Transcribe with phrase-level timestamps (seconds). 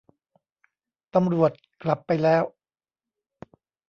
[1.13, 1.51] ตำรวจ
[1.83, 2.43] กลับไปแล้ว